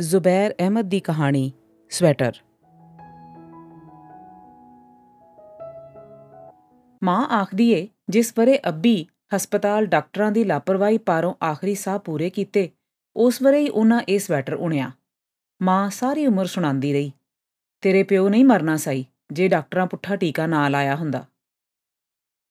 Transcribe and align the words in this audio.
ਜ਼ੁਬੈਰ 0.00 0.54
ਅਹਿਮਦ 0.60 0.84
ਦੀ 0.84 1.00
ਕਹਾਣੀ, 1.00 1.52
ਸਵੈਟਰ। 1.90 2.32
ਮਾਂ 7.04 7.26
ਆਖਦੀ 7.26 7.72
ਏ, 7.72 7.88
ਜਿਸ 8.08 8.34
ਵਰੇ 8.38 8.58
ਅੱਬੀ 8.68 9.06
ਹਸਪਤਾਲ 9.36 9.86
ਡਾਕਟਰਾਂ 9.86 10.32
ਦੀ 10.32 10.44
ਲਾਪਰਵਾਹੀ 10.44 10.98
ਪਾਰੋਂ 10.98 11.34
ਆਖਰੀ 11.44 11.74
ਸਾਹ 11.74 11.98
ਪੂਰੇ 11.98 12.30
ਕੀਤੇ, 12.30 12.70
ਉਸ 13.16 13.42
ਵਰੇ 13.42 13.60
ਹੀ 13.60 13.68
ਉਹਨਾਂ 13.68 14.00
ਇਹ 14.08 14.18
ਸਵੈਟਰ 14.18 14.54
ਉਣਿਆ। 14.54 14.90
ਮਾਂ 15.62 15.90
ਸਾਰੀ 15.90 16.26
ਉਮਰ 16.26 16.46
ਸੁਣਾਉਂਦੀ 16.46 16.92
ਰਹੀ। 16.92 17.12
ਤੇਰੇ 17.80 18.02
ਪਿਓ 18.02 18.28
ਨਹੀਂ 18.28 18.44
ਮਰਨਾ 18.44 18.76
ਸਹੀ 18.76 19.06
ਜੇ 19.32 19.48
ਡਾਕਟਰਾਂ 19.48 19.86
ਪੁੱਠਾ 19.86 20.16
ਟੀਕਾ 20.16 20.46
ਨਾ 20.46 20.68
ਲਾਇਆ 20.68 20.96
ਹੁੰਦਾ। 20.96 21.24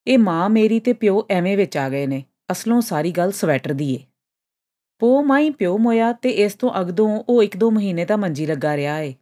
ਇਹ 0.07 0.17
ਮਾਂ 0.17 0.49
ਮੇਰੀ 0.49 0.79
ਤੇ 0.79 0.93
ਪਿਓ 0.93 1.27
ਐਵੇਂ 1.29 1.57
ਵਿੱਚ 1.57 1.77
ਆ 1.77 1.89
ਗਏ 1.89 2.07
ਨੇ, 2.07 2.25
ਅਸਲੋਂ 2.51 2.81
ਸਾਰੀ 2.81 3.11
ਗੱਲ 3.11 3.31
ਸਵੈਟਰ 3.31 3.73
ਦੀ 3.73 3.93
ਏ। 3.95 4.03
ਪੋ 4.99 5.21
ਮਾਈ 5.23 5.49
ਪਿਓ 5.49 5.77
ਮੋਇਆ 5.77 6.11
ਤੇ 6.13 6.29
ਇਸ 6.29 6.53
ਤੋਂ 6.53 6.71
ਅਗਦੋਂ 6.81 7.23
ਉਹ 7.29 7.43
ਇੱਕ 7.43 7.57
ਦੋ 7.57 7.71
ਮਹੀਨੇ 7.71 8.05
ਤਾਂ 8.05 8.17
ਮੰਜੀ 8.17 8.45
ਲੱਗਾ 8.45 8.75
ਰਿਹਾ 8.77 8.99
ਏ। 8.99 9.13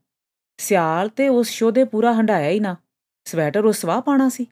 ਸਿਆਲ 0.60 1.10
ਤੇ 1.10 1.28
ਉਸ 1.30 1.50
ਸ਼ੋਦੇ 1.50 1.84
ਪੂਰਾ 1.84 2.14
ਹੰਡਾਇਆ 2.14 2.50
ਹੀ 2.50 2.60
ਨਾ, 2.60 2.76
ਸਵੈਟਰ 3.26 3.66
ਉਸ 3.66 3.78
ਸਵਾਹ 3.78 4.02
ਪਾਣਾ 4.02 4.30
ਸੀ। 4.30 4.46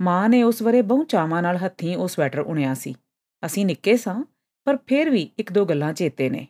ਮਾਂ 0.00 0.28
ਨੇ 0.28 0.42
ਉਸ 0.42 0.62
ਵਰੇ 0.62 0.82
ਬਹੁ 0.82 1.04
ਚਾਵਾਂ 1.04 1.42
ਨਾਲ 1.42 1.56
ਹੱਥੀਂ 1.56 1.96
ਉਹ 1.96 2.08
ਸਵੈਟਰ 2.08 2.38
ਉਣਿਆ 2.38 2.74
ਸੀ। 2.74 2.94
ਅਸੀਂ 3.42 3.66
ਨਿੱਕੇ 3.66 3.96
ਸਾਂ, 3.96 4.24
ਪਰ 4.66 4.76
ਫਿਰ 4.86 5.10
ਵੀ 5.10 5.30
ਇੱਕ 5.38 5.52
ਦੋ 5.52 5.64
ਗੱਲਾਂ 5.64 5.92
ਚੇਤੇ 5.92 6.28
ਨੇ। 6.30 6.46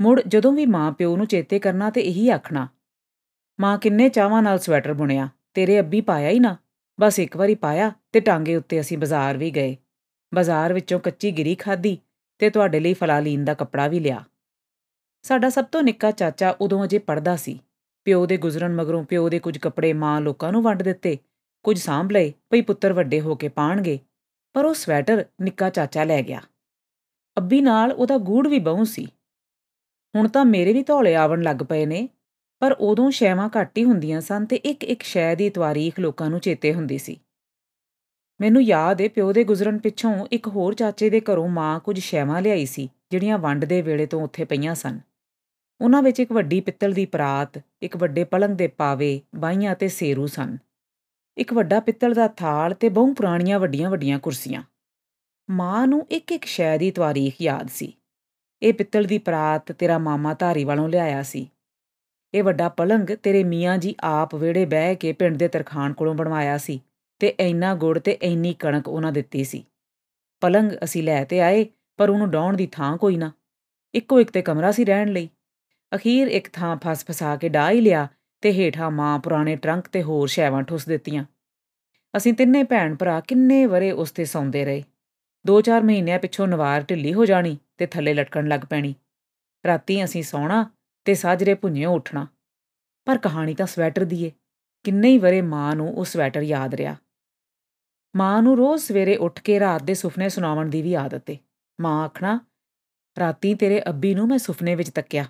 ਮੁੜ 0.00 0.20
ਜਦੋਂ 0.28 0.52
ਵੀ 0.52 0.66
ਮਾਂ 0.66 0.90
ਪਿਓ 0.92 1.16
ਨੂੰ 1.16 1.26
ਚੇਤੇ 1.26 1.58
ਕਰਨਾ 1.58 1.90
ਤੇ 1.90 2.00
ਇਹੀ 2.00 2.28
ਆਖਣਾ, 2.30 2.68
ਮਾਂ 3.58 3.78
ਕਿੰਨੇ 3.78 4.08
ਚਾਵਾਂ 4.08 4.42
ਨਾਲ 4.42 4.58
ਸਵੈਟਰ 4.58 4.92
ਬੁਣਿਆ, 4.94 5.28
ਤੇਰੇ 5.54 5.78
ਅੱਬੀ 5.80 6.00
ਪਾਇਆ 6.00 6.30
ਹੀ 6.30 6.38
ਨਾ। 6.38 6.56
ਬਸ 6.98 7.18
ਇੱਕ 7.18 7.36
ਵਾਰੀ 7.36 7.54
ਪਾਇਆ 7.54 7.92
ਤੇ 8.12 8.20
ਟਾਂਗੇ 8.20 8.56
ਉੱਤੇ 8.56 8.80
ਅਸੀਂ 8.80 8.98
ਬਾਜ਼ਾਰ 8.98 9.36
ਵੀ 9.36 9.50
ਗਏ। 9.50 9.76
ਬਾਜ਼ਾਰ 10.32 10.72
ਵਿੱਚੋਂ 10.72 11.00
ਕੱਚੀ 11.00 11.30
ਗਿਰੀ 11.30 11.54
ਖਾਦੀ 11.54 11.98
ਤੇ 12.38 12.50
ਤੁਹਾਡੇ 12.50 12.80
ਲਈ 12.80 12.94
ਫਲਾਲੀਨ 12.94 13.44
ਦਾ 13.44 13.54
ਕੱਪੜਾ 13.54 13.88
ਵੀ 13.88 14.00
ਲਿਆ। 14.00 14.24
ਸਾਡਾ 15.22 15.48
ਸਭ 15.50 15.64
ਤੋਂ 15.64 15.82
ਨਿੱਕਾ 15.82 16.10
ਚਾਚਾ 16.10 16.56
ਉਦੋਂ 16.60 16.84
ਅਜੇ 16.84 16.98
ਪੜਦਾ 16.98 17.36
ਸੀ। 17.36 17.60
ਪਿਓ 18.04 18.26
ਦੇ 18.26 18.36
ਗੁਜ਼ਰਨ 18.36 18.74
ਮਗਰੋਂ 18.74 19.04
ਪਿਓ 19.04 19.28
ਦੇ 19.28 19.38
ਕੁਝ 19.38 19.58
ਕੱਪੜੇ 19.58 19.92
ਮਾਂ 19.92 20.20
ਲੋਕਾਂ 20.20 20.52
ਨੂੰ 20.52 20.62
ਵੰਡ 20.62 20.82
ਦਿੱਤੇ, 20.82 21.18
ਕੁਝ 21.62 21.78
ਸਾਂਭ 21.78 22.10
ਲਏ, 22.10 22.32
ਭਈ 22.50 22.60
ਪੁੱਤਰ 22.60 22.92
ਵੱਡੇ 22.92 23.20
ਹੋ 23.20 23.34
ਕੇ 23.34 23.48
ਪਾਣਗੇ, 23.48 23.98
ਪਰ 24.52 24.64
ਉਹ 24.64 24.74
ਸਵੈਟਰ 24.74 25.24
ਨਿੱਕਾ 25.40 25.70
ਚਾਚਾ 25.70 26.04
ਲੈ 26.04 26.22
ਗਿਆ। 26.22 26.40
ਅੱਬੀ 27.38 27.60
ਨਾਲ 27.60 27.92
ਉਹਦਾ 27.92 28.18
ਗੂੜ 28.18 28.48
ਵੀ 28.48 28.58
ਬਹੁ 28.58 28.84
ਸੀ। 28.84 29.06
ਹੁਣ 30.16 30.28
ਤਾਂ 30.28 30.44
ਮੇਰੇ 30.44 30.72
ਵੀ 30.72 30.82
ਧੌਲੇ 30.82 31.14
ਆਵਣ 31.14 31.42
ਲੱਗ 31.42 31.56
ਪਏ 31.56 31.86
ਨੇ, 31.86 32.08
ਪਰ 32.60 32.72
ਉਦੋਂ 32.72 33.10
ਸ਼ੈਵਾਂ 33.10 33.50
ਘੱਟ 33.60 33.78
ਹੀ 33.78 33.84
ਹੁੰਦੀਆਂ 33.84 34.20
ਸਨ 34.20 34.46
ਤੇ 34.46 34.56
ਇੱਕ 34.56 34.84
ਇੱਕ 34.84 35.02
ਸ਼ੈ 35.02 35.34
ਦੀ 35.34 35.50
ਤਵਾਰੀਖ 35.50 36.00
ਲੋਕਾਂ 36.00 36.30
ਨੂੰ 36.30 36.40
ਚੇਤੇ 36.40 36.74
ਹੁੰਦੀ 36.74 36.98
ਸੀ। 36.98 37.20
ਮੈਨੂੰ 38.40 38.62
ਯਾਦ 38.62 39.00
ਏ 39.00 39.08
ਪਿਓ 39.08 39.32
ਦੇ 39.32 39.44
ਗੁਜ਼ਰਨ 39.44 39.78
ਪਿੱਛੋਂ 39.78 40.26
ਇੱਕ 40.32 40.48
ਹੋਰ 40.48 40.74
ਚਾਚੇ 40.74 41.10
ਦੇ 41.10 41.20
ਘਰੋਂ 41.20 41.48
ਮਾਂ 41.48 41.80
ਕੁਝ 41.80 42.00
ਸ਼ੈਵਾਂ 42.00 42.42
ਲਿਆਈ 42.42 42.66
ਸੀ, 42.66 42.88
ਜਿਹੜੀਆਂ 43.10 43.38
ਵੰਡ 43.38 43.64
ਦੇ 43.64 43.82
ਵੇਲੇ 43.82 44.06
ਤੋਂ 44.06 44.22
ਉੱਥੇ 44.22 44.44
ਪਈਆਂ 44.44 44.74
ਸਨ। 44.74 45.00
ਉਹਨਾਂ 45.80 46.02
ਵਿੱਚ 46.02 46.20
ਇੱਕ 46.20 46.32
ਵੱਡੀ 46.32 46.60
ਪਿੱਤਲ 46.60 46.92
ਦੀ 46.92 47.06
ਪਰਾਤ, 47.06 47.60
ਇੱਕ 47.82 47.96
ਵੱਡੇ 47.96 48.24
ਪਲੰਗ 48.24 48.56
ਦੇ 48.56 48.66
ਪਾਵੇ 48.66 49.20
ਬਾਈਆਂ 49.36 49.74
ਤੇ 49.74 49.88
ਸੇਰੂ 49.88 50.26
ਸਨ। 50.26 50.58
ਇੱਕ 51.38 51.52
ਵੱਡਾ 51.52 51.80
ਪਿੱਤਲ 51.80 52.14
ਦਾ 52.14 52.28
ਥਾਲ 52.28 52.74
ਤੇ 52.74 52.88
ਬਹੁ 52.88 53.14
ਪੁਰਾਣੀਆਂ 53.14 53.58
ਵੱਡੀਆਂ-ਵੱਡੀਆਂ 53.58 54.18
ਕੁਰਸੀਆਂ। 54.18 54.62
ਮਾਂ 55.50 55.86
ਨੂੰ 55.86 56.06
ਇੱਕ 56.10 56.32
ਇੱਕ 56.32 56.44
ਸ਼ੈ 56.44 56.78
ਦੀ 56.78 56.90
ਤਵਾਰੀਖ 56.90 57.42
ਯਾਦ 57.42 57.68
ਸੀ। 57.68 57.92
ਇਹ 58.62 58.74
ਪਿੱਤਲ 58.74 59.04
ਦੀ 59.04 59.18
ਪਰਾਤ 59.18 59.72
ਤੇਰਾ 59.72 59.98
ਮਾਮਾ 59.98 60.34
ਧਾਰੀ 60.34 60.64
ਵਾਲੋਂ 60.64 60.88
ਲਿਆਇਆ 60.88 61.22
ਸੀ। 61.22 61.50
ਇਹ 62.34 62.42
ਵੱਡਾ 62.42 62.68
ਪਲੰਗ 62.68 63.10
ਤੇਰੇ 63.10 63.44
ਮੀਆਂ 63.44 63.78
ਜੀ 63.78 63.94
ਆਪ 64.00 64.34
ਵਿਹੜੇ 64.34 64.64
ਬਹਿ 64.64 64.94
ਕੇ 64.94 65.12
ਪਿੰਡ 65.12 65.36
ਦੇ 65.36 65.48
ਤਰਖਾਨ 65.48 65.92
ਕੋਲੋਂ 65.92 66.14
ਬਣਵਾਇਆ 66.14 66.58
ਸੀ। 66.58 66.80
ਤੇ 67.18 67.28
ਇੰਨਾ 67.28 67.74
ਗੁੜ 67.74 67.98
ਤੇ 67.98 68.12
ਇੰਨੀ 68.12 68.54
ਕਣਕ 68.54 68.88
ਉਹਨਾਂ 68.88 69.12
ਦਿੱਤੀ 69.12 69.44
ਸੀ। 69.44 69.64
ਪਲੰਗ 70.40 70.72
ਅਸੀਂ 70.84 71.02
ਲੈ 71.02 71.24
ਤੇ 71.24 71.40
ਆਏ, 71.40 71.66
ਪਰ 71.96 72.10
ਉਹਨੂੰ 72.10 72.30
ਡਾਉਣ 72.30 72.56
ਦੀ 72.56 72.66
ਥਾਂ 72.66 72.96
ਕੋਈ 72.96 73.16
ਨਾ। 73.16 73.32
ਇੱਕੋ 73.94 74.20
ਇੱਕ 74.20 74.30
ਤੇ 74.30 74.42
ਕਮਰਾ 74.42 74.72
ਸੀ 74.72 74.84
ਰਹਿਣ 74.84 75.08
ਲਈ। 75.08 75.28
ਅਖੀਰ 75.94 76.26
ਇੱਕ 76.26 76.48
ਥਾਂ 76.52 76.76
ਫਸ 76.76 77.04
ਫਸਾ 77.04 77.36
ਕੇ 77.36 77.48
ਢਾ 77.48 77.70
ਹੀ 77.70 77.80
ਲਿਆ 77.80 78.08
ਤੇ 78.40 78.52
ਹੇਠਾਂ 78.52 78.90
ਮਾਂ 78.90 79.18
ਪੁਰਾਣੇ 79.18 79.56
ਟਰੰਕ 79.56 79.88
ਤੇ 79.88 80.02
ਹੋਰ 80.02 80.28
ਸ਼ੈਵਾਂ 80.28 80.62
ਠੁੱਸ 80.62 80.86
ਦਿੱਤੀਆਂ। 80.86 81.24
ਅਸੀਂ 82.16 82.34
ਤਿੰਨੇ 82.34 82.64
ਭੈਣ 82.64 82.96
ਭਰਾ 82.96 83.20
ਕਿੰਨੇ 83.20 83.66
ਵਰੇ 83.66 83.90
ਉਸ 83.90 84.10
ਤੇ 84.10 84.24
ਸੌਂਦੇ 84.24 84.64
ਰਹੇ। 84.64 84.84
ਦੋ 85.46 85.60
ਚਾਰ 85.60 85.82
ਮਹੀਨਿਆਂ 85.82 86.18
ਪਿੱਛੋਂ 86.18 86.46
ਨਵਾਰ 86.46 86.82
ਢਿੱਲੀ 86.82 87.14
ਹੋ 87.14 87.26
ਜਾਣੀ 87.26 87.58
ਤੇ 87.78 87.86
ਥੱਲੇ 87.86 88.14
ਲਟਕਣ 88.14 88.48
ਲੱਗ 88.48 88.60
ਪੈਣੀ। 88.60 88.94
ਰਾਤੀ 89.66 90.04
ਅਸੀਂ 90.04 90.22
ਸੌਣਾ 90.22 90.70
ਤੇ 91.04 91.14
ਸਾਜਰੇ 91.14 91.54
ਭੁੰਨਿਓ 91.54 91.94
ਉੱਠਣਾ। 91.94 92.26
ਪਰ 93.04 93.18
ਕਹਾਣੀ 93.18 93.54
ਤਾਂ 93.54 93.66
ਸਵੈਟਰ 93.66 94.04
ਦੀ 94.04 94.24
ਏ। 94.24 94.32
ਕਿੰਨੇ 94.84 95.08
ਹੀ 95.08 95.18
ਵਰੇ 95.18 95.40
ਮਾਂ 95.40 95.76
ਨੂੰ 95.76 95.94
ਉਹ 95.94 96.04
ਸਵੈਟਰ 96.04 96.42
ਯਾਦ 96.42 96.74
ਰਿਹਾ। 96.74 96.96
ਮਾਂ 98.18 98.42
ਨੂੰ 98.42 98.56
ਰੋਜ਼ 98.56 98.82
ਸਵੇਰੇ 98.82 99.16
ਉੱਠ 99.16 99.40
ਕੇ 99.40 99.60
ਰਾਤ 99.60 99.82
ਦੇ 99.82 99.94
ਸੁਪਨੇ 99.94 100.28
ਸੁਣਾਉਣ 100.28 100.68
ਦੀ 100.68 100.82
ਵੀ 100.82 100.94
ਆਦਤ 100.94 101.30
ਏ। 101.30 101.38
ਮਾਂ 101.80 102.04
ਆਖਣਾ, 102.04 102.40
ਰਾਤੀ 103.18 103.54
ਤੇਰੇ 103.54 103.82
ਅੱਬੀ 103.88 104.14
ਨੂੰ 104.14 104.28
ਮੈਂ 104.28 104.38
ਸੁਪਨੇ 104.38 104.74
ਵਿੱਚ 104.74 104.90
ਤੱਕਿਆ। 104.90 105.24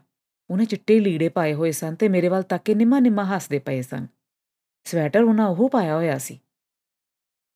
ਉਹਨੇ 0.51 0.65
ਚਿੱਟੇ 0.65 1.01
ਲੀੜੇ 1.01 1.29
ਪਾਏ 1.29 1.55
ਹੋਏ 1.55 1.73
ਸਨ 1.73 1.95
ਤੇ 1.95 2.09
ਮੇਰੇ 2.09 2.29
ਵੱਲ 2.29 2.43
ਤੱਕ 2.43 2.65
ਕੇ 2.65 2.75
ਨਿਮਾ 2.75 3.01
ਨਿਮਾ 3.01 3.25
ਹੱਸਦੇ 3.25 3.59
ਪਏ 3.59 3.83
ਸਨ। 3.83 4.07
ਸਵੈਟਰ 4.85 5.23
ਉਹਨਾਂ 5.23 5.49
ਉਹ 5.49 5.69
ਪਾਇਆ 5.69 5.95
ਹੋਇਆ 5.95 6.19
ਸੀ। 6.19 6.41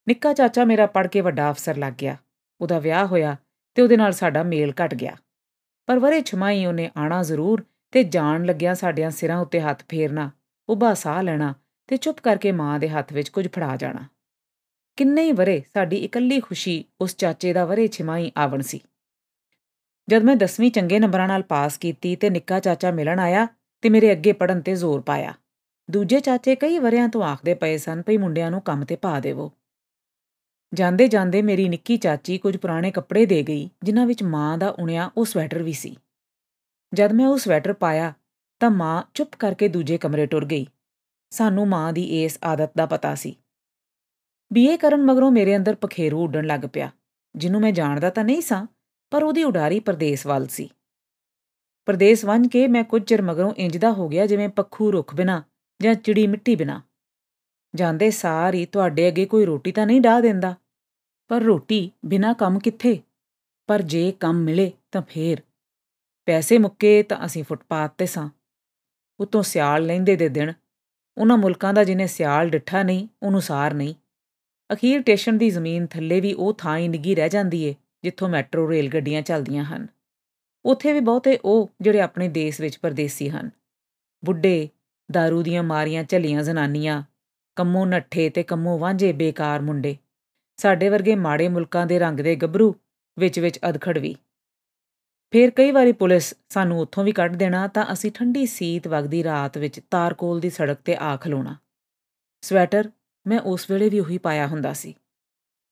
ਨਿੱਕਾ 0.09 0.33
ਚਾਚਾ 0.33 0.65
ਮੇਰਾ 0.65 0.87
ਪੜ 0.87 1.07
ਕੇ 1.07 1.21
ਵੱਡਾ 1.21 1.51
ਅਫਸਰ 1.51 1.77
ਲੱਗ 1.77 1.93
ਗਿਆ। 1.93 2.17
ਉਹਦਾ 2.61 2.79
ਵਿਆਹ 2.79 3.07
ਹੋਇਆ 3.07 3.37
ਤੇ 3.75 3.83
ਉਹਦੇ 3.83 3.97
ਨਾਲ 3.97 4.13
ਸਾਡਾ 4.13 4.43
ਮੇਲ 4.43 4.73
ਘਟ 4.85 4.95
ਗਿਆ। 4.95 5.17
ਪਰ 5.87 5.99
ਵਰੇ 5.99 6.23
ਛਮਾਈ 6.23 6.67
ਉਹਨੇ 6.67 6.91
ਆਣਾ 6.97 7.23
ਜ਼ਰੂਰ 7.23 7.65
ਤੇ 7.91 8.05
ਜਾਣ 8.05 8.45
ਲੱਗਿਆ 8.45 8.75
ਸਾਡਿਆਂ 8.75 9.11
ਸਿਰਾਂ 9.11 9.39
ਉੱਤੇ 9.39 9.61
ਹੱਥ 9.61 9.83
ਫੇਰਨਾ 9.89 10.31
ਉਬਾ 10.69 10.95
ਸਾਹ 10.95 11.23
ਲੈਣਾ 11.23 11.55
ਤੇ 11.87 11.97
ਚੁੱਪ 11.97 12.21
ਕਰਕੇ 12.21 12.53
ਮਾਂ 12.53 12.79
ਦੇ 12.79 12.89
ਹੱਥ 12.89 13.13
ਵਿੱਚ 13.13 13.29
ਕੁਝ 13.29 13.49
ਫੜਾ 13.49 13.77
ਜਾਣਾ। 13.77 14.12
ਕਿੰਨੇ 14.97 15.23
ਹੀ 15.23 15.33
ਵਰੇ 15.33 15.63
ਸਾਡੀ 15.75 15.97
ਇਕੱਲੀ 15.97 16.41
ਖੁਸ਼ੀ 16.41 16.85
ਉਸ 17.01 17.17
ਚਾਚੇ 17.17 17.53
ਦਾ 17.53 17.65
ਵਰੇ 17.65 17.89
ਛਮਾਈ 17.89 18.33
ਆਵਣ 18.39 18.61
ਸੀ। 18.61 18.81
ਜਦ 20.09 20.23
ਮੈਂ 20.23 20.37
10ਵੀਂ 20.37 20.71
ਚੰਗੇ 20.71 20.99
ਨੰਬਰਾਂ 20.99 21.29
ਨਾਲ 21.29 21.43
ਪਾਸ 21.43 21.79
ਕੀਤੀ 21.79 22.17
ਤੇ 22.17 22.31
ਨਿੱਕਾ 22.31 22.61
ਚਾਚਾ 22.61 22.91
ਮਿਲਣ 22.91 23.19
ਆਇਆ 23.19 23.49
ਤੇ 23.81 23.89
ਮੇਰੇ 23.89 24.13
ਅੱਗੇ 24.13 24.33
ਪੜਨ 24.33 24.61
ਤੇ 24.61 24.75
ਜ਼ੋਰ 24.75 25.01
ਪਾਇਆ। 25.01 25.35
ਦੂਜੇ 25.91 26.21
ਚਾਚੇ 26.21 26.55
ਕਈ 26.55 26.79
ਵਰਿਆਂ 26.79 27.09
ਤੋਂ 27.09 27.23
ਆਖਦੇ 27.23 27.55
ਪਏ 27.55 27.79
ਸਨ, 27.79 28.03
ਭਈ 28.03 28.17
ਮੁੰਡਿਆਂ 28.17 28.51
ਨੂੰ 28.51 28.61
ਕੰਮ 28.61 28.85
ਤੇ 28.85 28.97
ਪਾ 28.97 29.21
ਦੇਵੋ। 29.21 29.53
ਜਾਂਦੇ 30.75 31.09
ਜਾਂਦੇ 31.09 31.43
ਮੇਰੀ 31.43 31.69
ਨਿੱਕੀ 31.69 31.97
ਚਾਚੀ 31.97 32.39
ਕੁਝ 32.39 32.57
ਪੁਰਾਣੇ 32.57 32.91
ਕੱਪੜੇ 32.91 33.27
ਦੇ 33.27 33.43
ਗਈ, 33.43 33.71
ਜਿਨ੍ਹਾਂ 33.83 34.07
ਵਿੱਚ 34.07 34.23
ਮਾਂ 34.23 34.59
ਦਾ 34.59 34.69
ਉਣਿਆ 34.69 35.11
ਉਹ 35.17 35.25
ਸਵੈਟਰ 35.25 35.63
ਵੀ 35.63 35.73
ਸੀ। 35.73 35.97
ਜਦ 36.95 37.13
ਮੈਂ 37.13 37.27
ਉਹ 37.27 37.39
ਸਵੈਟਰ 37.39 37.73
ਪਾਇਆ 37.73 38.13
ਤਾਂ 38.61 38.71
ਮਾਂ 38.71 39.03
ਚੁੱਪ 39.15 39.37
ਕਰਕੇ 39.39 39.69
ਦੂਜੇ 39.69 39.99
ਕਮਰੇ 39.99 40.27
ਟੁਰ 40.27 40.45
ਗਈ। 40.45 40.67
ਸਾਨੂੰ 41.31 41.69
ਮਾਂ 41.69 41.93
ਦੀ 41.93 42.25
ਇਸ 42.25 42.39
ਆਦਤ 42.45 42.71
ਦਾ 42.77 42.87
ਪਤਾ 42.87 43.15
ਸੀ। 43.15 43.37
ਬੀਏ 44.53 44.77
ਕਰਨ 44.77 45.03
ਮਗਰੋਂ 45.03 45.31
ਮੇਰੇ 45.31 45.57
ਅੰਦਰ 45.57 45.75
ਪਖੇਰੂ 45.75 46.25
ਉੱਡਣ 46.25 46.45
ਲੱਗ 46.45 46.61
ਪਿਆ। 46.73 46.91
ਜਿਹਨੂੰ 47.37 47.61
ਮੈਂ 47.61 47.73
ਜਾਣਦਾ 47.73 48.11
ਤਾਂ 48.11 48.25
ਨਹੀਂ 48.25 48.43
ਸਾਂ, 48.43 48.67
ਪਰ 49.11 49.23
ਉਹਦੀ 49.23 49.45
ਉਡਾਰੀ 49.45 49.81
ਪਰਦੇਸ 49.81 50.27
ਵੱਲ 50.27 50.47
ਸੀ। 50.47 50.69
ਪਰਦੇਸ 51.87 52.25
ਵੰਝ 52.25 52.49
ਕੇ 52.49 52.69
ਮੈਂ 52.69 52.85
ਕੁਝ 52.85 53.05
ਚਿਰ 53.05 53.23
ਮਗਰੋਂ 53.23 53.55
ਇੰਜਦਾ 53.55 53.93
ਹੋ 53.93 54.09
ਗਿਆ 54.09 54.27
ਜਿਵੇਂ 54.27 54.49
ਪੱਖੂ 54.49 54.93
ਰੁੱਖ 54.93 55.15
ਬਿਨਾ 55.15 55.43
ਜਾਂ 55.83 55.95
ਚਿੜੀ 55.95 56.27
ਮਿੱਟੀ 56.27 56.57
ਬਿਨਾ। 56.57 56.83
ਜਾਂਦੇ 57.75 58.11
ਸਾਰੀ 58.11 58.67
ਤੁਹਾਡੇ 58.67 59.09
ਅੱਗੇ 59.09 59.27
ਕੋਈ 59.27 59.45
ਰੋਟੀ 59.45 59.73
ਤਾਂ 59.73 59.87
ਨਹੀਂ 59.87 60.01
ਢਾ 60.01 60.21
ਦਿੰਦਾ। 60.21 60.55
ਪਰ 61.29 61.41
ਰੋਟੀ 61.41 61.91
ਬਿਨਾ 62.07 62.33
ਕੰਮ 62.33 62.59
ਕਿੱਥੇ? 62.59 63.01
ਪਰ 63.67 63.83
ਜੇ 63.83 64.13
ਕੰਮ 64.13 64.37
ਮਿਲੇ 64.37 64.73
ਤਾਂ 64.93 65.03
ਫੇਰ। 65.03 65.43
ਪੈਸੇ 66.27 66.59
ਮੁੱਕੇ 66.59 67.03
ਤਾਂ 67.03 67.27
ਅਸੀਂ 67.27 67.45
ਫੁੱਟਪਾਥ 67.45 67.95
ਤੇ 67.99 68.07
ਸਾਂ। 68.07 68.29
ਉਤੋਂ 69.21 69.43
ਸਿਆਲ 69.43 69.87
ਲੈਂਦੇ 69.87 70.17
ਦੇ 70.17 70.29
ਦਿਨ। 70.29 70.53
ਉਹਨਾਂ 71.19 71.39
ਮੁਲਕਾਂ 71.39 71.75
ਦਾ 71.75 71.85
ਜਿਨੇ 71.85 72.07
ਸਿਆਲ 72.07 72.49
ਡਿੱਠਾ 72.49 72.83
ਨਹੀਂ, 72.83 73.09
ਉਹਨੂੰ 73.23 73.41
ਸਾਰ 73.41 73.75
ਨਹੀਂ। 73.75 73.95
ਅਖੀਰ 74.73 75.01
ਸਟੇਸ਼ਨ 75.03 75.39
ਦੀ 75.39 75.51
ਜ਼ਮੀਨ 75.51 75.87
ਥੱਲੇ 75.87 76.21
ਵੀ 76.21 76.33
ਉਹ 76.33 76.55
ਥਾਂ 76.55 76.79
ਹੀ 76.79 76.89
ਨਿੱਗੀ 76.89 77.15
ਰਹਿ 77.15 77.29
ਜਾਂਦੀ 77.29 77.63
ਏ, 77.63 77.75
ਜਿੱਥੋਂ 78.03 78.29
ਮੈਟਰੋ 78.29 78.71
ਰੇਲ 78.71 78.89
ਗੱਡੀਆਂ 78.89 79.23
ਚੱਲਦੀਆਂ 79.23 79.65
ਹਨ। 79.65 79.87
ਉੱਥੇ 80.65 80.93
ਵੀ 80.93 81.01
ਬਹੁਤੇ 81.01 81.39
ਉਹ 81.45 81.71
ਜਿਹੜੇ 81.81 82.01
ਆਪਣੇ 82.01 82.29
ਦੇਸ਼ 82.29 82.61
ਵਿੱਚ 82.61 82.79
ਪਰਦੇਸੀ 82.79 83.31
ਹਨ। 83.31 83.51
ਬੁੱਢੇ 84.25 84.69
दारू 85.11 85.43
ਦੀਆਂ 85.43 85.63
ਮਾਰੀਆਂ 85.63 86.05
ਝੱਲੀਆਂ 86.05 86.43
ਜ਼ਨਾਨੀਆਂ, 86.43 87.03
ਕੰਮੋਂ 87.57 87.87
ਨੱਠੇ 87.87 88.31
ਤੇ 88.31 88.43
ਕੰਮੋਂ 88.43 88.79
ਵਾਂਝੇ 88.79 89.13
ਬੇਕਾਰ 89.13 89.61
ਮੁੰਡੇ, 89.61 89.97
ਸਾਡੇ 90.57 90.89
ਵਰਗੇ 90.89 91.15
ਮਾੜੇ 91.15 91.49
ਮੁਲਕਾਂ 91.49 91.87
ਦੇ 91.87 91.99
ਰੰਗ 91.99 92.21
ਦੇ 92.21 92.37
ਗੱਭਰੂ, 92.37 92.75
ਵਿੱਚ 93.19 93.39
ਵਿੱਚ 93.39 93.59
ਅਧਖੜ 93.69 93.99
ਵੀ। 93.99 94.17
ਫਿਰ 95.31 95.51
ਕਈ 95.51 95.71
ਵਾਰੀ 95.71 95.93
ਪੁਲਿਸ 95.93 96.35
ਸਾਨੂੰ 96.49 96.81
ਉੱਥੋਂ 96.81 97.05
ਵੀ 97.05 97.13
ਕੱਢ 97.13 97.37
ਦੇਣਾ 97.37 97.67
ਤਾਂ 97.67 97.87
ਅਸੀਂ 97.93 98.13
ਠੰਡੀ 98.13 98.47
ਸੀਤ 98.47 98.89
ਵਗਦੀ 98.89 99.25
ਰਾਤ 99.25 99.59
ਵਿੱਚ 99.59 99.81
ਤਾਰਕੋਲ 99.91 100.41
ਦੀ 100.41 100.51
ਸੜਕ 100.51 100.77
ਤੇ 100.85 100.97
ਆ 101.01 101.17
ਖਲੋਣਾ। 101.17 101.57
ਸਵੈਟਰ 102.41 102.91
ਮੈਂ 103.27 103.41
ਉਸ 103.41 103.71
ਵੇਲੇ 103.71 103.89
ਵੀ 103.89 104.01
ਉਹੀ 104.01 104.19
ਪਾਇਆ 104.19 104.47
ਹੁੰਦਾ 104.47 104.73
ਸੀ। 104.73 104.95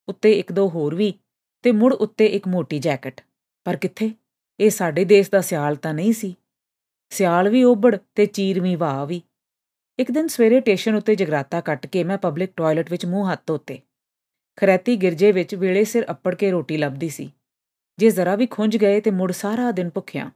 ਉੱਤੇ 0.08 0.32
ਇੱਕ 0.32 0.52
ਦੋ 0.52 0.68
ਹੋਰ 0.68 0.94
ਵੀ 0.94 1.14
ਤੇ 1.62 1.72
ਮੁੜ 1.72 1.94
ਉੱਤੇ 1.94 2.26
ਇੱਕ 2.26 2.48
ਮੋਟੀ 2.48 2.78
ਜੈਕਟ। 2.78 3.20
ਪਰ 3.64 3.76
ਕਿੱਥੇ? 3.76 4.10
ਇਹ 4.60 4.70
ਸਾਡੇ 4.70 5.04
ਦੇਸ਼ 5.04 5.30
ਦਾ 5.30 5.40
ਸਿਆਲ 5.40 5.76
ਤਾਂ 5.76 5.94
ਨਹੀਂ 5.94 6.12
ਸੀ। 6.12 6.36
ਸਿਆਲ 7.10 7.48
ਵੀ 7.48 7.64
ਓਬੜ 7.64 7.98
ਤੇ 8.14 8.26
ਚੀਰਵੀਂ 8.26 8.76
ਵਾਹ 8.76 9.06
ਵੀ। 9.06 9.22
ਇੱਕ 9.98 10.10
ਦਿਨ 10.10 10.28
ਸਵੇਰੇ 10.28 10.60
ਸਟੇਸ਼ਨ 10.60 10.94
ਉੱਤੇ 10.94 11.16
ਜਗਰਾਤਾ 11.16 11.60
ਕੱਟ 11.60 11.86
ਕੇ 11.86 12.04
ਮੈਂ 12.04 12.18
ਪਬਲਿਕ 12.18 12.50
ਟਾਇਲਟ 12.56 12.90
ਵਿੱਚ 12.90 13.06
ਮੂੰਹ 13.06 13.32
ਹੱਥ 13.32 13.42
ਧੋਤੇ। 13.46 13.80
ਖਰੈਤੀ 14.56 14.96
ਗਿਰਜੇ 14.96 15.32
ਵਿੱਚ 15.32 15.54
ਵੇਲੇ 15.54 15.84
ਸਿਰ 15.84 16.10
ਅੱਪੜ 16.10 16.34
ਕੇ 16.34 16.50
ਰੋਟੀ 16.50 16.76
ਲੱਭਦੀ 16.76 17.08
ਸੀ। 17.08 17.32
ਜੇ 17.98 18.10
ਜ਼ਰਾ 18.10 18.36
ਵੀ 18.36 18.46
ਖੁੰਝ 18.46 18.76
ਗਏ 18.76 19.00
ਤੇ 19.00 19.10
ਮੁੜ 19.10 19.32
ਸਾਰਾ 19.32 19.70
ਦਿਨ 19.70 19.90
ਭੁੱਖਿਆ। 19.90 20.30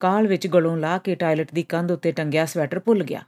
ਕਾਲ 0.00 0.26
ਵਿੱਚ 0.26 0.46
ਗਲੋਂ 0.46 0.76
ਲਾ 0.76 0.98
ਕੇ 0.98 1.14
ਟਾਇਲਟ 1.14 1.54
ਦੀ 1.54 1.62
ਕੰਧ 1.62 1.92
ਉੱਤੇ 1.92 2.12
ਟੰਗਿਆ 2.12 2.46
ਸਵੈਟਰ 2.46 2.80
ਭੁੱਲ 2.80 3.04
ਗਿਆ। 3.04 3.24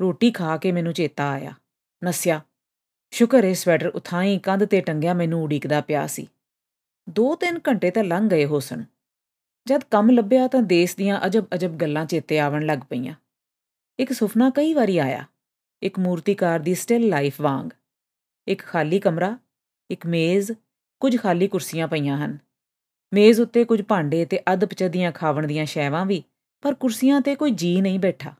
ਰੋਟੀ 0.00 0.30
ਖਾ 0.30 0.56
ਕੇ 0.56 0.72
ਮੈਨੂੰ 0.72 0.92
ਚੇਤਾ 0.92 1.30
ਆਇਆ। 1.30 1.54
ਨਸਿਆ, 2.04 2.40
ਸ਼ੁਕਰ 3.10 3.44
ਹੈ 3.44 3.52
ਸਵੈਟਰ 3.52 3.86
ਉਥਾਈ 3.86 4.38
ਕੰਧ 4.38 4.64
ਤੇ 4.64 4.80
ਟੰਗਿਆ 4.80 5.14
ਮੈਨੂੰ 5.14 5.42
ਉਡੀਕਦਾ 5.42 5.80
ਪਿਆ 5.80 6.06
ਸੀ। 6.06 6.28
ਦੋ 7.10 7.36
ਤਿੰਨ 7.36 7.60
ਘੰਟੇ 7.68 7.90
ਤਾਂ 7.90 8.04
ਲੰਘ 8.04 8.28
ਗਏ 8.28 8.44
ਹੋਸਨ 8.44 8.84
ਜਦ 9.66 9.84
ਕੰਮ 9.84 10.10
ਲੱਭਿਆ 10.10 10.46
ਤਾਂ 10.46 10.62
ਦੇਸ਼ 10.62 10.96
ਦੀਆਂ 10.96 11.20
ਅਜਬ-ਅਜਬ 11.26 11.76
ਗੱਲਾਂ 11.76 12.06
ਚੇਤੇ 12.06 12.38
ਆਵਣ 12.38 12.66
ਲੱਗ 12.66 12.78
ਪਈਆਂ। 12.78 13.14
ਇੱਕ 13.98 14.12
ਸੁਪਨਾ 14.12 14.50
ਕਈ 14.50 14.74
ਵਾਰੀ 14.74 14.98
ਆਇਆ, 14.98 15.24
ਇੱਕ 15.82 15.98
ਮੂਰਤੀਕਾਰ 15.98 16.60
ਦੀ 16.60 16.74
ਸਟਿਲ 16.74 17.08
ਲਾਈਫ 17.08 17.40
ਵਾਂਗ। 17.40 17.70
ਇੱਕ 18.48 18.62
ਖਾਲੀ 18.62 19.00
ਕਮਰਾ, 19.00 19.38
ਇੱਕ 19.90 20.06
ਮੇਜ਼, 20.06 20.52
ਕੁਝ 21.00 21.18
ਖਾਲੀ 21.18 21.48
ਕੁਰਸੀਆਂ 21.48 21.88
ਪਈਆਂ 21.88 22.24
ਹਨ। 22.24 22.38
ਮੇਜ਼ 23.14 23.40
ਉੱਤੇ 23.40 23.64
ਕੁਝ 23.64 23.82
ਭਾਂਡੇ 23.82 24.24
ਤੇ 24.24 24.40
ਅੱਧ 24.52 24.64
ਪਚਦੀਆਂ 24.64 25.12
ਖਾਵਣ 25.12 25.46
ਦੀਆਂ 25.46 25.66
ਸ਼ੈਵਾਂ 25.66 26.06
ਵੀ, 26.06 26.22
ਪਰ 26.60 26.74
ਕੁਰਸੀਆਂ 26.74 27.20
ਤੇ 27.20 27.34
ਕੋਈ 27.34 27.50
ਜੀ 27.50 27.80
ਨਹੀਂ 27.80 27.98
ਬੈਠਾ। 27.98 28.32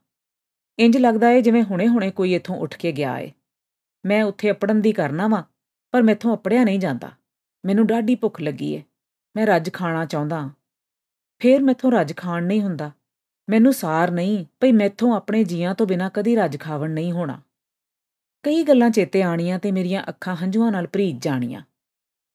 ਇੰਜ 0.79 0.97
ਲੱਗਦਾ 0.97 1.31
ਏ 1.31 1.43
ਜਿਵੇਂ 1.43 1.63
ਹੁਣੇ-ਹੁਣੇ 1.63 2.11
ਕੋਈ 2.11 2.35
ਇੱਥੋਂ 2.35 2.57
ਉੱਠ 2.57 2.77
ਕੇ 2.77 2.93
ਗਿਆ 2.93 3.19
ਏ। 3.19 3.33
ਮੈਂ 4.07 4.25
ਉੱਥੇ 4.25 4.51
ਅਪੜਨ 4.51 4.81
ਦੀ 4.81 4.93
ਕਰਨਾ 4.93 5.29
ਵਾਂ, 5.29 5.43
ਪਰ 5.93 6.03
ਮੈਥੋਂ 6.03 6.37
ਅਪੜਿਆ 6.37 6.65
ਨਹੀਂ 6.65 6.79
ਜਾਂਦਾ। 6.79 7.11
ਮੈਨੂੰ 7.65 7.87
ਡਾਢੀ 7.87 8.15
ਭੁੱਖ 8.15 8.41
ਲੱਗੀ 8.41 8.73
ਏ। 8.73 8.83
ਮੈਂ 9.37 9.47
ਰੱਜ 9.47 9.73
ਖਾਣਾ 9.73 10.05
ਚਾਹੁੰਦਾ 10.05 10.51
ਫੇਰ 11.41 11.63
ਮੈਥੋਂ 11.63 11.93
ਰੱਜ 11.93 12.17
ਖਾਣ 12.17 12.45
ਨਹੀਂ 12.45 12.63
ਹੁੰਦਾ। 12.63 12.91
ਮੈਨੂੰ 13.49 13.73
ਸਾਰ 13.73 14.11
ਨਹੀਂ 14.11 14.45
ਭਈ 14.61 14.73
ਮੈਥੋਂ 14.73 15.17
ਆਪਣੇ 15.17 15.45
ਜੀਆਂ 15.45 15.75
ਤੋਂ 15.75 15.87
ਬਿਨਾ 15.87 16.11
ਕਦੀ 16.15 16.37
ਰੱਜ 16.37 16.59
ਖਾਵਣ 16.61 16.91
ਨਹੀਂ 16.91 17.13
ਹੋਣਾ। 17.13 17.41
ਕਈ 18.43 18.63
ਗੱਲਾਂ 18.63 18.91
ਚੇਤੇ 18.91 19.23
ਆਣੀਆਂ 19.23 19.59
ਤੇ 19.59 19.73
ਮੇਰੀਆਂ 19.73 20.03
ਅੱਖਾਂ 20.09 20.37
ਹੰਝੂਆਂ 20.37 20.73
ਨਾਲ 20.73 20.87
ਭਰੀਜ 20.87 21.23
ਜਾਣੀਆਂ। 21.23 21.63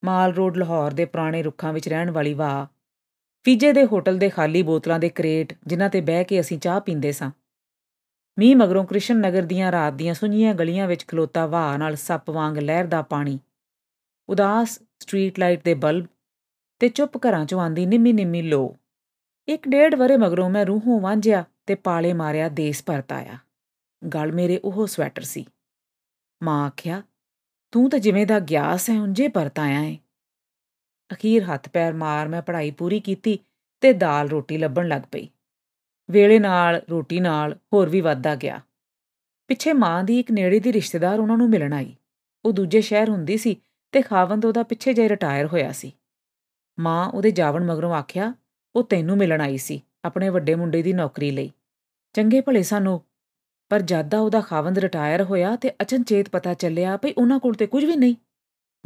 ਮਾਲ 0.04 0.34
ਰੋਡ 0.34 0.58
ਲਾਹੌਰ 0.58 0.92
ਦੇ 0.92 1.06
ਪੁਰਾਣੇ 1.06 1.44
ਰੁੱਖਾਂ 1.44 1.74
ਵਿੱਚ 1.74 1.90
ਰਹਿਣ 1.90 2.12
ਵਾਲੀ 2.12 2.34
ਵਾਹ, 2.34 2.66
ਫੀਜੇ 3.46 3.74
ਦੇ 3.74 3.86
ਹੋਟਲ 3.86 4.18
ਦੇ 4.18 4.30
ਖਾਲੀ 4.30 4.62
ਬੋਤਲਾਂ 4.62 5.00
ਦੇ 5.00 5.10
ਕ੍ਰੇਟ, 5.10 5.54
ਜਿਨ੍ਹਾਂ 5.68 5.90
ਤੇ 5.90 6.02
ਬਹਿ 6.02 6.24
ਕੇ 6.24 6.40
ਅਸੀਂ 6.40 6.60
ਚਾਹ 6.60 6.80
ਪੀਂਦੇ 6.80 7.12
ਸਾਂ। 7.12 7.32
ਮੀਂਹ 8.40 8.56
ਮਗਰੋਂ 8.56 8.86
ਕ੍ਰਿਸ਼ਨ 8.86 9.18
ਨਗਰ 9.18 9.42
ਦੀਆਂ 9.42 9.72
ਰਾਤ 9.72 9.94
ਦੀਆਂ 9.94 10.14
ਸੁੰਨੀਆਂ 10.14 10.54
ਗਲੀਆਂ 10.54 10.88
ਵਿੱਚ 10.88 11.08
ਖਲੋਤਾ 11.08 11.46
ਵਾਹ 11.46 11.78
ਨਾਲ 11.78 11.96
ਸੱਪ 11.96 12.30
ਵਾਂਗ 12.30 12.58
ਲਹਿਰਦਾ 12.58 13.02
ਪਾਣੀ। 13.02 13.40
ਉਦਾਸ 14.30 14.80
ਸਟਰੀਟ 15.00 15.40
ਲਾਈਟ 15.40 15.64
ਦੇ 15.64 15.74
ਬਲਬ 15.74 16.06
ਤੇ 16.80 16.90
ਚੁੱਪ 16.90 17.18
ਘਰਾਂ 17.18 17.46
ਚੋਂ 17.46 17.62
ਆਂਦੀ 17.62 17.86
ਨਿੰਮੀ 17.86 18.14
ਨਿੰਮੀ 18.14 18.42
ਲੋ 18.42 18.78
ਇੱਕ 19.48 19.68
ਡੇਢ 19.68 19.96
ਵਰੇ 19.96 20.18
ਮਗਰੋਂ 20.18 20.50
ਮੈਂ 20.50 20.66
ਰੂਹੋਂ 20.66 21.00
ਵਾਂਝਿਆ 21.02 21.44
ਤੇ 21.66 21.76
ਪਾਲੇ 21.76 22.14
ਮਾਰਿਆ 22.14 22.50
ਦੇਸ 22.50 22.84
ਪਰਤ 22.84 23.12
ਆਇਆ। 23.14 23.38
ਗਲ 24.02 24.32
ਮੇਰੇ 24.32 24.60
ਉਹ 24.64 24.88
ਸਵੈਟਰ 24.88 25.22
ਸੀ। 25.22 25.46
ਮਾਂ 26.44 26.66
ਆਖਿਆ, 26.68 27.02
ਤੂੰ 27.72 27.90
ਤਾਂ 27.90 28.00
ਜਿਵੇਂ 28.00 28.28
ਦਾ 28.28 28.40
ਗਿਆਸ 28.40 28.90
ਹੈ, 28.90 29.00
ਉਂਝੇ 29.02 29.28
ਪਰਤ 29.28 29.60
ਆਇਆ 29.60 29.82
ਹੈ 29.82 29.98
ਅਖੀਰ 31.14 31.44
ਹੱਥ 31.44 31.70
ਪੈਰ 31.70 31.94
ਮਾਰ 31.94 32.28
ਮੈਂ 32.28 32.42
ਪੜ੍ਹਾਈ 32.42 32.72
ਪੂਰੀ 32.72 33.00
ਕੀਤੀ 33.00 33.40
ਤੇ 33.82 33.94
ਦਾਲ 33.94 34.30
ਰੋਟੀ 34.30 34.58
ਲੱਭਣ 34.58 34.88
ਲੱਗ 34.88 35.02
ਪਈ। 35.12 35.28
ਵੇਲੇ 36.12 36.40
ਨਾਲ, 36.40 36.82
ਰੋਟੀ 36.90 37.20
ਨਾਲ 37.20 37.58
ਹੋਰ 37.74 37.90
ਵੀ 37.90 38.02
ਵੱਧਦਾ 38.02 38.36
ਗਿਆ। 38.36 38.62
ਪਿੱਛੇ 39.48 39.74
ਮਾਂ 39.74 40.04
ਦੀ 40.04 40.20
ਇੱਕ 40.20 40.32
ਨੇੜੇ 40.32 40.60
ਦੀ 40.60 40.74
ਰਿਸ਼ਤੇਦਾਰ 40.74 41.20
ਉਹਨਾਂ 41.20 41.38
ਨੂੰ 41.38 41.50
ਮਿਲਣ 41.50 41.74
ਆਈ। 41.74 41.96
ਉਹ 42.46 42.54
ਦੂਜੇ 42.54 42.82
ਸ਼ਹਿਰ 42.82 43.10
ਹੁੰਦੀ 43.10 43.38
ਸੀ 43.38 43.62
ਤੇ 43.92 44.02
ਖਾਵੰਦ 44.02 44.46
ਉਹਦਾ 44.46 44.64
ਪਿੱਛੇ 44.64 44.94
ਜੇ 44.94 45.10
ਰਿਟਾਇਰ 45.10 45.48
ਹੋਇਆ 45.48 45.72
ਸੀ। 45.72 45.94
ਮਾਂ 46.80 47.10
ਉਹਦੇ 47.10 47.32
ਜਾਵਣ 47.32 47.64
ਮਗਰੋਂ 47.64 47.94
ਆਖਿਆ, 47.94 48.34
ਉਹ 48.76 48.84
ਤੈਨੂੰ 48.84 49.18
ਮਿਲਣ 49.18 49.42
ਆਈ 49.42 49.58
ਸੀ, 49.58 49.82
ਆਪਣੇ 50.06 50.30
ਵੱਡੇ 50.30 50.56
ਮੁੰਡੇ 50.56 50.82
ਦੀ 50.82 50.94
ਨੌਕਰੀ 50.94 51.32
ਲਈ। 51.32 51.52
ਚੰਗੇ 52.14 52.42
ਭਲੇ 52.42 52.64
ਸਾਨੂੰ, 52.64 53.02
ਪਰ 53.70 53.82
ਜਾਦਾ 53.82 54.20
ਉਹਦਾ 54.20 54.42
ਖਾਵੰਦ 54.42 54.80
ਰਿਟਾਇਰ 54.80 55.24
ਹੋਇਆ 55.24 55.56
ਤੇ 55.56 55.72
ਅਚਨਚੇਤ 55.82 56.30
ਪਤਾ 56.30 56.54
ਚੱਲਿਆ 56.54 56.98
ਭਈ 56.98 57.14
ਉਹਨਾਂ 57.18 57.40
ਕੋਲ 57.40 57.54
ਤੇ 57.54 57.68
ਕੁਝ 57.68 57.86
ਵੀ 57.86 57.96
ਨਹੀਂ। 57.96 58.16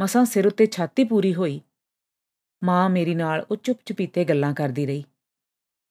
ਮਸਾਂ 0.02 0.26
ਸਿਰ 0.26 0.48
ਉੱਤੇ 0.48 0.66
ਛਾਤੀ 0.66 1.04
ਪੂਰੀ 1.04 1.34
ਹੋਈ। 1.34 1.62
ਮਾਂ 2.64 2.90
ਮੇਰੀ 2.90 3.16
ਨਾਲ 3.16 3.46
ਉਹ 3.52 3.56
ਚੁੱਪ 3.56 3.80
ਚੁਪੀਤੇ 3.86 4.26
ਗੱਲਾਂ 4.26 4.54
ਕਰਦੀ 4.54 4.86
ਰਹੀ। 4.86 5.04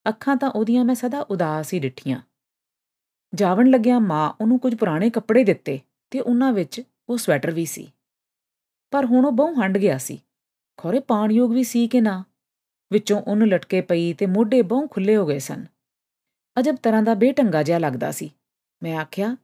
ਅੱਖਾਂ 0.09 0.37
ਤਾਂ 0.37 0.51
ਉਹਦੀਆਂ 0.51 0.85
ਮੈਂ 0.85 0.95
ਸਦਾ 0.95 1.21
ਉਦਾਸ 1.21 1.75
ਹੀ 1.75 1.79
ਡਿੱਠੀਆਂ। 1.79 2.21
ਜਾਵਣ 3.35 3.71
ਲੱਗਿਆ 3.71 3.99
ਮਾਂ 3.99 4.33
ਉਹਨੂੰ 4.41 4.59
ਕੁਝ 4.59 4.75
ਪੁਰਾਣੇ 4.75 5.11
ਕੱਪੜੇ 5.11 5.45
ਦਿੱਤੇ 5.45 5.81
ਤੇ 6.11 6.21
ਉਹਨਾਂ 6.21 6.53
ਵਿੱਚ 6.53 6.83
ਉਹ 7.09 7.19
ਸਵੈਟਰ 7.19 7.51
ਵੀ 7.51 7.65
ਸੀ। 7.65 7.93
ਪਰ 8.91 9.05
ਹੁਣ 9.05 9.27
ਉਹ 9.27 9.33
ਬਹੁ 9.33 9.53
ਹੰਡ 9.53 9.79
ਗਿਆ 9.79 9.99
ਸੀ। 9.99 10.23
ਖੋਰੇ 10.77 11.01
ਪਾਣਯੋਗ 11.01 11.53
ਵੀ 11.53 11.65
ਸੀ 11.65 11.89
ਕਿ 11.89 12.01
ਨਾ? 12.01 12.25
ਵਿੱਚੋਂ 12.93 13.23
ਉਹਨ 13.23 13.47
ਲਟਕੇ 13.47 13.81
ਪਈ 13.81 14.13
ਤੇ 14.13 14.27
ਮੋਢੇ 14.27 14.63
ਬਹੁ 14.63 14.87
ਖੁੱਲੇ 14.87 15.17
ਹੋ 15.17 15.27
ਗਏ 15.27 15.39
ਸਨ। 15.39 15.67
ਅਜਬ 16.59 16.77
ਤਰ੍ਹਾਂ 16.77 17.03
ਦਾ 17.03 17.15
ਬੇਟੰਗਾ 17.15 17.63
ਜਿਹਾ 17.63 17.79
ਲੱਗਦਾ 17.79 18.11
ਸੀ। 18.11 18.31
ਮੈਂ 18.83 18.97
ਆਖਿਆ, 18.97 19.37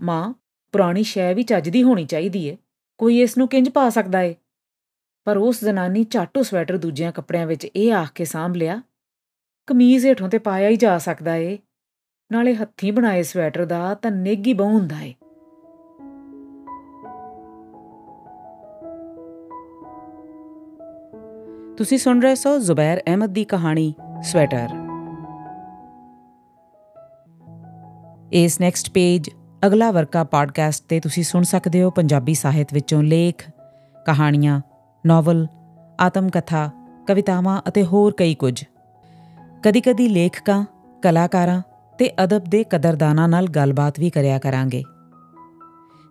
ਮਾਂ, 0.00 0.34
ਪੁਰਾਣੀ 0.72 1.02
ਸ਼ੈ 1.02 1.34
ਵੀ 1.34 1.42
ਚੱਜਦੀ 1.42 1.82
ਹੋਣੀ 1.82 2.06
ਚਾਹੀਦੀ 2.06 2.46
ਏ। 2.46 2.56
ਕੋਈ 2.98 3.20
ਇਸ 3.20 3.38
ਨੂੰ 3.38 3.48
ਕਿੰਜ 3.48 3.68
ਪਾ 3.68 3.88
ਸਕਦਾ 3.88 4.22
ਏ? 4.22 4.36
ਪਰ 5.24 5.36
ਉਸ 5.36 5.60
ਜ਼ਨਾਨੀ 5.60 6.04
ਝਾਟੂ 6.04 6.42
ਸਵੈਟਰ 6.42 6.76
ਦੂਜਿਆਂ 6.76 7.12
ਕੱਪੜਿਆਂ 7.12 7.46
ਵਿੱਚ 7.46 7.64
ਇਹ 7.64 7.94
ਆਖ 7.94 8.12
ਕੇ 8.12 8.24
ਸਾਂਭ 8.24 8.56
ਲਿਆ 8.56 8.82
ਕਮੀਜ਼ 9.70 10.06
ਹੇਠੋਂ 10.06 10.28
ਤੇ 10.28 10.38
ਪਾਇਆ 10.38 10.68
ਹੀ 10.68 10.76
ਜਾ 10.76 10.98
ਸਕਦਾ 10.98 11.34
ਏ। 11.34 11.58
ਨਾਲੇ 12.32 12.54
ਹੱਥੀਂ 12.54 12.92
ਬਣਾਏ 12.92 13.22
ਸਵੈਟਰ 13.22 13.64
ਦਾ 13.64 13.94
ਤਾਂ 13.94 14.10
ਨੇਗੀ 14.10 14.52
ਬਹੁ 14.52 14.68
ਹੁੰਦਾ 14.68 14.96
ਏ। 15.00 15.14
ਤੁਸੀਂ 21.76 21.98
ਸੁਣ 21.98 22.22
ਰਹੇ 22.22 22.34
ਸੋ 22.34 22.58
ਜ਼ੁਬੈਰ 22.58 23.02
ਅਹਿਮਦ 23.06 23.30
ਦੀ 23.30 23.44
ਕਹਾਣੀ, 23.44 23.94
ਸਵੈਟਰ। 24.22 24.68
ਇਸ 28.32 28.60
ਨੈਕਸਟ 28.60 28.90
ਪੇਜ, 28.90 29.30
ਅਗਲਾ 29.66 29.90
ਵਰਕਾ 29.90 30.24
ਪੋਡਕਾਸਟ 30.24 30.84
ਤੇ 30.88 31.00
ਤੁਸੀਂ 31.00 31.24
ਸੁਣ 31.24 31.42
ਸਕਦੇ 31.42 31.82
ਹੋ 31.82 31.90
ਪੰਜਾਬੀ 31.90 32.34
ਸਾਹਿਤ 32.34 32.74
ਵਿੱਚੋਂ 32.74 33.02
ਲੇਖ, 33.02 33.50
ਕਹਾਣੀਆਂ, 34.06 34.60
ਨੋਵਲ 35.06 35.46
ਆਤਮ 36.00 36.28
ਕਥਾ 36.28 36.70
ਕਵਿਤਾਵਾਂ 37.06 37.62
ਅਤੇ 37.68 37.84
ਹੋਰ 37.84 38.14
ਕਈ 38.16 38.34
ਕੁਝ। 38.34 38.64
ਕਦੀ-ਕਦੀ 39.62 40.08
ਲੇਖਕਾਂ, 40.08 40.64
ਕਲਾਕਾਰਾਂ 41.02 41.62
ਤੇ 41.98 42.10
ਅਦਬ 42.24 42.44
ਦੇ 42.44 42.64
ਕਦਰਦਾਨਾਂ 42.64 43.28
ਨਾਲ 43.28 43.48
ਗੱਲਬਾਤ 43.48 44.00
ਵੀ 44.00 44.10
ਕਰਿਆ 44.10 44.38
ਕਰਾਂਗੇ। 44.38 44.82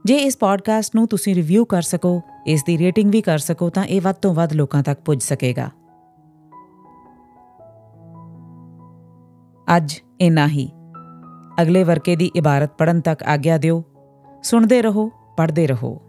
ਜੇ 0.06 0.18
ਇਸ 0.18 0.38
ਪੋਡਕਾਸਟ 0.38 0.96
ਨੂੰ 0.96 1.08
ਤੁਸੀਂ 1.08 1.36
ਰਿਵਿਊ 1.36 1.66
ਕਰ 1.66 1.82
ਸਕੋ, 1.82 2.22
ਇਸ 2.48 2.64
ਦੀ 2.64 2.78
ਰੇਟਿੰਗ 2.78 3.12
ਵੀ 3.12 3.22
ਕਰ 3.22 3.38
ਸਕੋ, 3.38 3.70
ਤਾਂ 3.70 3.86
ਇਹ 3.86 4.02
ਵੱਧ 4.02 4.16
ਤੋਂ 4.16 4.34
ਵੱਧ 4.34 4.54
ਲੋਕਾਂ 4.54 4.84
ਤੱਕ 4.84 5.02
ਪੁੱਜ 5.02 5.22
ਸਕੇਗਾ। 5.22 5.70
ਅੱਜ 9.78 10.00
ਇਨਾ 10.22 10.48
ਹੀ। 10.48 10.72
ਅਗਲੇ 11.62 11.84
ਵਰਕੇ 11.84 12.16
ਦੀ 12.16 12.32
ਇਬਾਰਤ 12.36 12.72
ਪੜਨ 12.78 13.02
ਤੱਕ 13.02 13.24
ਆਗਿਆ 13.24 13.58
ਦਿਓ। 13.58 13.84
ਸੁਣਦੇ 14.44 14.82
ਰਹੋ, 14.82 15.12
ਪੜ੍ਹਦੇ 15.38 15.68
ਰਹੋ। 15.68 16.02